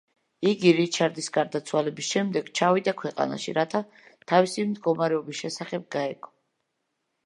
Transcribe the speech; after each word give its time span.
იგი 0.51 0.69
რიჩარდის 0.77 1.27
გარდაცვალების 1.35 2.09
შემდეგ 2.15 2.49
ჩავიდა 2.61 2.95
ქვეყანაში, 3.03 3.57
რათა 3.61 3.85
თავისი 4.33 4.69
მდგომარეობის 4.75 5.45
შესახებ 5.47 5.91
გაეგო. 6.01 6.39